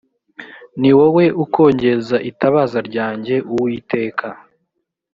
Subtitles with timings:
[0.79, 4.27] ni wowe ukongeza itabaza ryanjye uwiteka